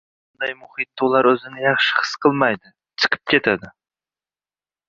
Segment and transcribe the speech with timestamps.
[0.37, 3.71] Bunday muhitda ular o‘zini yaxshi his qilmaydi, chiqib ketadi.